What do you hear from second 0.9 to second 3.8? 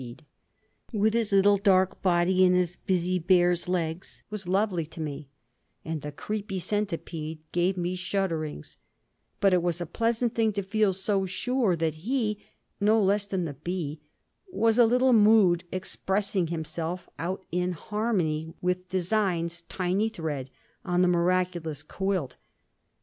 bee, with his little dark body and his busy bear's